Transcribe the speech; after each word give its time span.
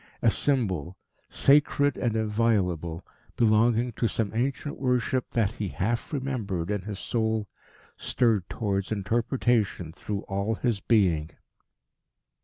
A 0.23 0.31
symbol, 0.31 0.97
sacred 1.29 1.95
and 1.95 2.15
inviolable, 2.15 3.03
belonging 3.37 3.91
to 3.91 4.07
some 4.07 4.31
ancient 4.33 4.79
worship 4.79 5.29
that 5.33 5.51
he 5.51 5.67
half 5.67 6.11
remembered 6.11 6.71
in 6.71 6.81
his 6.81 6.97
soul, 6.97 7.47
stirred 7.97 8.49
towards 8.49 8.91
interpretation 8.91 9.93
through 9.93 10.21
all 10.21 10.55
his 10.55 10.79
being. 10.79 11.29